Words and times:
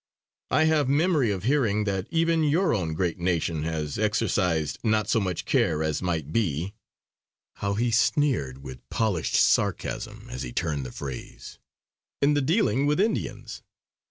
I 0.49 0.63
have 0.63 0.89
memory 0.89 1.29
of 1.29 1.43
hearing 1.43 1.83
that 1.83 2.07
even 2.09 2.43
your 2.43 2.73
own 2.73 2.95
great 2.95 3.19
nation 3.19 3.61
has 3.65 3.99
exercised 3.99 4.79
not 4.83 5.07
so 5.07 5.19
much 5.19 5.45
care 5.45 5.83
as 5.83 6.01
might 6.01 6.33
be" 6.33 6.73
how 7.57 7.75
he 7.75 7.91
sneered 7.91 8.63
with 8.63 8.89
polished 8.89 9.35
sarcasm 9.35 10.25
as 10.31 10.41
he 10.41 10.53
turned 10.53 10.87
the 10.87 10.91
phrase 10.91 11.59
"in 12.19 12.33
the 12.33 12.41
dealing 12.41 12.87
with 12.87 12.99
Indians. 12.99 13.61